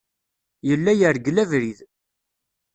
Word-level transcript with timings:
Yella 0.69 0.91
yergel 0.99 1.37
abrid. 1.43 1.79